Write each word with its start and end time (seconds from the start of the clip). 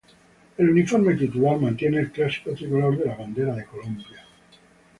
El 0.57 0.67
uniforme 0.71 1.13
titular 1.13 1.59
mantiene 1.61 1.99
el 1.99 2.11
clásico 2.11 2.55
tricolor 2.55 2.97
de 2.97 3.05
la 3.05 3.17
Bandera 3.17 3.53
de 3.53 3.65
Colombia. 3.65 4.25